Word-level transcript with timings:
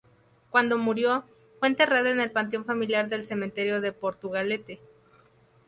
Cuando 0.49 0.79
murió, 0.79 1.25
fue 1.59 1.67
enterrada 1.67 2.09
en 2.09 2.19
el 2.19 2.31
panteón 2.31 2.65
familiar 2.65 3.07
del 3.07 3.27
cementerio 3.27 3.81
de 3.81 3.93
Portugalete. 3.93 4.79